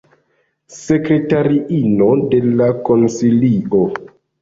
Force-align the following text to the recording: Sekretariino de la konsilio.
Sekretariino 0.77 2.09
de 2.35 2.43
la 2.59 2.73
konsilio. 2.91 3.87